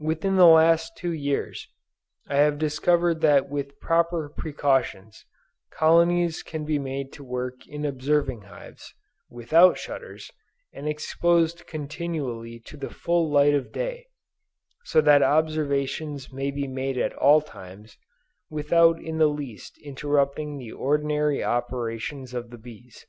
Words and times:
Within 0.00 0.34
the 0.34 0.44
last 0.46 0.96
two 0.96 1.12
years, 1.12 1.68
I 2.26 2.38
have 2.38 2.58
discovered 2.58 3.20
that 3.20 3.48
with 3.48 3.78
proper 3.78 4.28
precautions, 4.28 5.24
colonies 5.70 6.42
can 6.42 6.64
be 6.64 6.80
made 6.80 7.12
to 7.12 7.22
work 7.22 7.64
in 7.64 7.84
observing 7.86 8.40
hives, 8.40 8.92
without 9.30 9.78
shutters, 9.78 10.32
and 10.72 10.88
exposed 10.88 11.64
continually 11.68 12.58
to 12.64 12.76
the 12.76 12.90
full 12.90 13.30
light 13.30 13.54
of 13.54 13.70
day; 13.70 14.06
so 14.82 15.00
that 15.00 15.22
observations 15.22 16.32
may 16.32 16.50
be 16.50 16.66
made 16.66 16.98
at 16.98 17.12
all 17.14 17.40
times, 17.40 17.96
without 18.50 19.00
in 19.00 19.18
the 19.18 19.28
least 19.30 19.78
interrupting 19.84 20.58
the 20.58 20.72
ordinary 20.72 21.44
operations 21.44 22.34
of 22.34 22.50
the 22.50 22.58
bees. 22.58 23.06